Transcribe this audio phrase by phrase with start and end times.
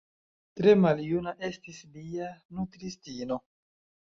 [0.59, 3.39] Tre maljuna estis lia nutristino.